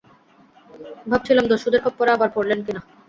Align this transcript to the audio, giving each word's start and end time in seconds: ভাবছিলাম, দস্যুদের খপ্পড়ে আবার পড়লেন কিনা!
ভাবছিলাম, 1.05 1.45
দস্যুদের 1.47 1.83
খপ্পড়ে 1.83 2.11
আবার 2.13 2.29
পড়লেন 2.35 2.59
কিনা! 2.65 2.81